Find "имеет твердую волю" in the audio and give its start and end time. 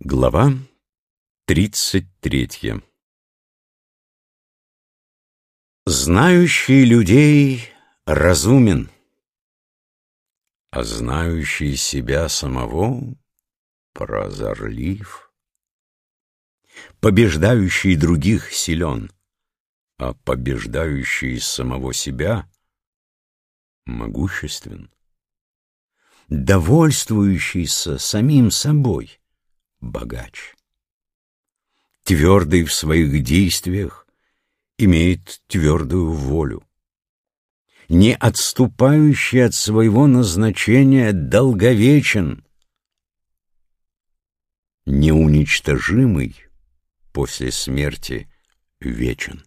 34.78-36.62